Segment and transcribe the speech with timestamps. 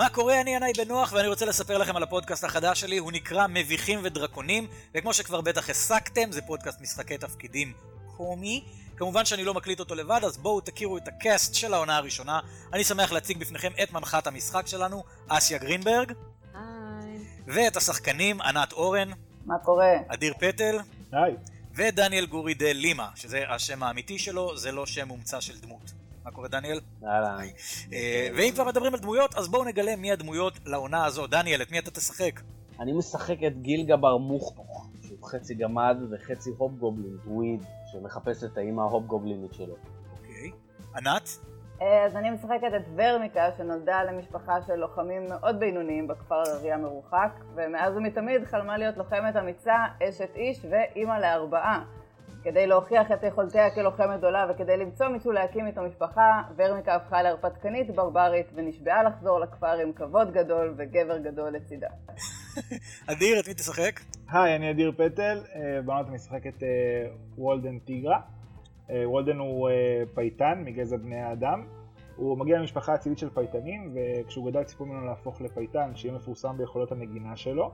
[0.00, 0.40] מה קורה?
[0.40, 4.66] אני ינאי בנוח ואני רוצה לספר לכם על הפודקאסט החדש שלי, הוא נקרא מביכים ודרקונים,
[4.94, 7.72] וכמו שכבר בטח הסקתם, זה פודקאסט משחקי תפקידים
[8.16, 8.64] קומי.
[8.96, 12.40] כמובן שאני לא מקליט אותו לבד, אז בואו תכירו את ה cast של העונה הראשונה.
[12.72, 16.12] אני שמח להציג בפניכם את מנחת המשחק שלנו, אסיה גרינברג.
[16.54, 17.18] היי.
[17.46, 19.10] ואת השחקנים, ענת אורן.
[19.46, 19.92] מה קורה?
[20.08, 20.78] אדיר פטל.
[21.12, 21.36] היי.
[21.74, 25.92] ודניאל גורי דה לימה, שזה השם האמיתי שלו, זה לא שם מומצא של דמות.
[26.24, 26.80] מה קורה דניאל?
[27.04, 27.38] אהלן.
[27.92, 31.26] אה, ואם כבר מדברים על דמויות, אז בואו נגלה מי הדמויות לעונה הזו.
[31.26, 32.40] דניאל, את מי אתה תשחק?
[32.80, 39.54] אני משחק את גילגבר מוכתוך, שהוא חצי גמד וחצי הופגובלין, וויד, שמחפש את האימא ההופגובלינית
[39.54, 39.74] שלו.
[40.12, 40.50] אוקיי.
[40.96, 41.28] ענת?
[41.82, 47.30] אה, אז אני משחקת את ורמיקה, שנולדה למשפחה של לוחמים מאוד בינוניים בכפר ערבי המרוחק,
[47.54, 51.84] ומאז ומתמיד חלמה להיות לוחמת אמיצה, אשת איש ואימא לארבעה.
[52.42, 57.90] כדי להוכיח את יכולותיה כלוחמת גדולה וכדי למצוא מישהו להקים איתו משפחה, ורמיקה הפכה להרפתקנית
[57.90, 61.88] ברברית ונשבעה לחזור לכפר עם כבוד גדול וגבר גדול לצידה.
[63.12, 64.00] אדיר, את מי תשחק?
[64.30, 66.68] היי, אני אדיר פטל, אה, אני משחק את אה,
[67.38, 68.20] וולדן טיגרה.
[68.90, 69.70] אה, וולדן הוא
[70.14, 71.66] פייטן מגזע בני האדם.
[72.16, 76.92] הוא מגיע ממשפחה אצילית של פייטנים, וכשהוא גדל ציפו ממנו להפוך לפייטן, שיהיה מפורסם ביכולות
[76.92, 77.72] הנגינה שלו.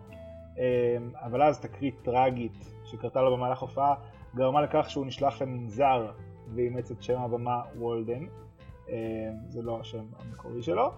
[1.15, 2.53] אבל אז תקרית טראגית
[2.85, 3.95] שקרתה לו במהלך הופעה,
[4.37, 6.11] גרמה לכך שהוא נשלח למנזר
[6.55, 8.27] ואימץ את שם הבמה וולדן.
[8.89, 8.95] אה,
[9.49, 10.93] זה לא השם המקורי שלו.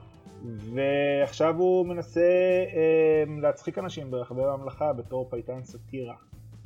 [0.45, 6.15] ועכשיו הוא מנסה אה, להצחיק אנשים ברחבי הממלכה בתור פייטן סאטירה.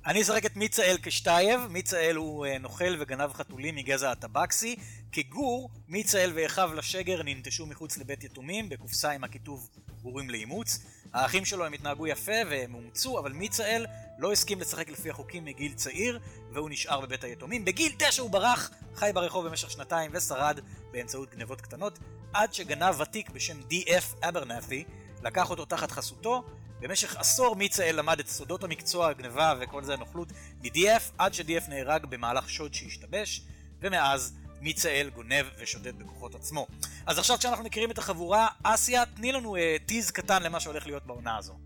[0.07, 4.77] אני אשחק את מיצאל קשטייב, מיצאל הוא אה, נוכל וגנב חתולים מגזע הטבקסי.
[5.13, 9.69] כגור, מיצאל ואחיו לשגר ננטשו מחוץ לבית יתומים בקופסה עם הכיתוב
[10.03, 10.87] גורים לאימוץ.
[11.15, 13.87] האחים שלו הם התנהגו יפה והם אומצו, אבל מיצאל
[14.19, 16.21] לא הסכים לשחק לפי החוקים מגיל צעיר,
[16.53, 17.65] והוא נשאר בבית היתומים.
[17.65, 21.99] בגיל תשע הוא ברח, חי ברחוב במשך שנתיים ושרד באמצעות גנבות קטנות,
[22.33, 24.29] עד שגנב ותיק בשם D.F.
[24.29, 24.85] אברנת'י
[25.23, 26.45] לקח אותו תחת חסותו.
[26.81, 32.07] במשך עשור מיצאל למד את סודות המקצוע, הגניבה וכל זה הנוכלות מ-DF, עד ש-DF נהרג
[32.07, 33.43] במהלך שוד שהשתבש,
[33.81, 36.67] ומאז מיצאל גונב ושודד בכוחות עצמו.
[37.07, 41.07] אז עכשיו כשאנחנו מכירים את החבורה, אסיה, תני לנו אה, tease קטן למה שהולך להיות
[41.07, 41.59] בעונה הזו.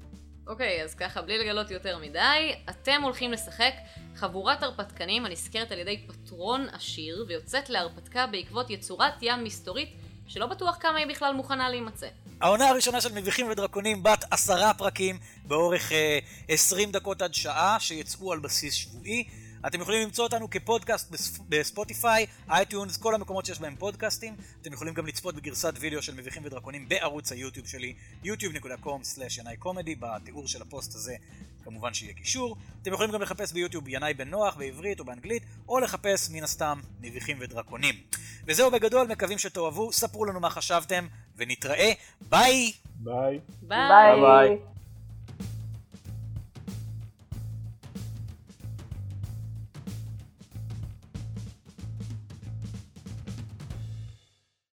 [0.46, 3.72] אוקיי, אז ככה, בלי לגלות יותר מדי, אתם הולכים לשחק
[4.16, 9.88] חבורת הרפתקנים הנשכרת על ידי פטרון עשיר, ויוצאת להרפתקה בעקבות יצורת ים מסתורית,
[10.26, 12.06] שלא בטוח כמה היא בכלל מוכנה להימצא.
[12.40, 16.18] העונה הראשונה של מביכים ודרקונים בת עשרה פרקים באורך אה,
[16.48, 19.24] 20 דקות עד שעה שיצאו על בסיס שבועי.
[19.66, 24.36] אתם יכולים למצוא אותנו כפודקאסט בספ- בספוטיפיי, iTunes, כל המקומות שיש בהם פודקאסטים.
[24.62, 27.94] אתם יכולים גם לצפות בגרסת וידאו של מביכים ודרקונים בערוץ היוטיוב שלי,
[28.24, 29.56] youtube.com/ינאי
[30.00, 31.16] בתיאור של הפוסט הזה
[31.64, 32.56] כמובן שיהיה קישור.
[32.82, 36.80] אתם יכולים גם לחפש ביוטיוב ינאי בן נוח בעברית או באנגלית, או לחפש מן הסתם
[37.00, 37.94] מביכים ודרקונים.
[38.46, 41.06] וזהו בגדול, מקווים שתאהבו, ספרו לנו מה חשבתם,
[41.36, 42.72] ונתראה, ביי!
[42.94, 43.40] ביי.
[43.62, 44.20] ביי!
[44.20, 44.75] ביי.